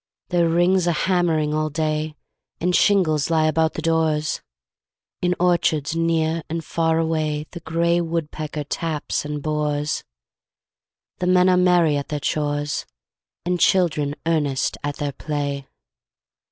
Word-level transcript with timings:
There 0.29 0.49
rings 0.49 0.87
a 0.87 0.93
hammering 0.93 1.53
all 1.53 1.69
day, 1.69 2.15
And 2.59 2.75
shingles 2.75 3.29
lie 3.29 3.45
about 3.45 3.75
the 3.75 3.83
doors; 3.83 4.41
In 5.21 5.35
orchards 5.39 5.95
near 5.95 6.41
and 6.49 6.65
far 6.65 6.97
away 6.97 7.45
The 7.51 7.59
grey 7.59 8.01
wood 8.01 8.31
pecker 8.31 8.63
taps 8.63 9.25
and 9.25 9.43
bores; 9.43 10.03
The 11.19 11.27
men 11.27 11.49
are 11.49 11.55
merry 11.55 11.97
at 11.97 12.07
their 12.07 12.19
chores, 12.19 12.87
And 13.45 13.59
children 13.59 14.15
earnest 14.25 14.75
at 14.83 14.95
their 14.95 15.11
play. 15.11 15.67